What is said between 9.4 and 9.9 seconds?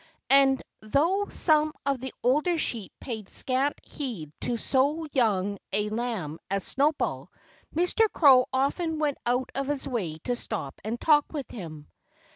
of his